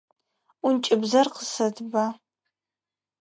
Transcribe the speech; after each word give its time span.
Ӏункӏыбзэр 0.61 1.27
къысэтба. 1.35 2.05